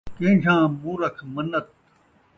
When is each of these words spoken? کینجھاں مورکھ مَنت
کینجھاں 0.17 0.61
مورکھ 0.81 1.19
مَنت 1.33 1.67